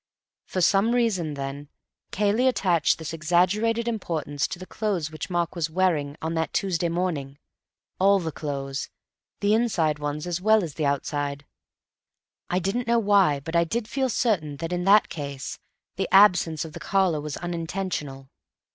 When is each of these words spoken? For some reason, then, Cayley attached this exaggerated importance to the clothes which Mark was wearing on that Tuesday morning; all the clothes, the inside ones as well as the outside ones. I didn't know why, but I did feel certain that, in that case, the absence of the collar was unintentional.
For 0.47 0.61
some 0.61 0.95
reason, 0.95 1.35
then, 1.35 1.69
Cayley 2.09 2.47
attached 2.47 2.97
this 2.97 3.13
exaggerated 3.13 3.87
importance 3.87 4.47
to 4.47 4.57
the 4.57 4.65
clothes 4.65 5.11
which 5.11 5.29
Mark 5.29 5.55
was 5.55 5.69
wearing 5.69 6.17
on 6.23 6.33
that 6.33 6.53
Tuesday 6.53 6.89
morning; 6.89 7.37
all 7.99 8.17
the 8.17 8.31
clothes, 8.31 8.89
the 9.41 9.53
inside 9.53 9.99
ones 9.99 10.25
as 10.25 10.41
well 10.41 10.63
as 10.63 10.73
the 10.73 10.87
outside 10.87 11.43
ones. 11.43 11.49
I 12.49 12.57
didn't 12.57 12.87
know 12.87 12.97
why, 12.97 13.41
but 13.41 13.55
I 13.55 13.63
did 13.63 13.87
feel 13.87 14.09
certain 14.09 14.57
that, 14.57 14.73
in 14.73 14.85
that 14.85 15.07
case, 15.07 15.59
the 15.97 16.09
absence 16.11 16.65
of 16.65 16.73
the 16.73 16.79
collar 16.79 17.21
was 17.21 17.37
unintentional. 17.37 18.31